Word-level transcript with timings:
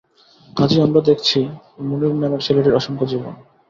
কাজেই 0.53 0.81
আমরা 0.81 1.01
দেখছি 1.01 1.39
মুনির 1.87 2.13
নামের 2.15 2.43
ছেলেটির 2.45 2.77
অসংখ্য 2.79 3.05
জীবন। 3.11 3.33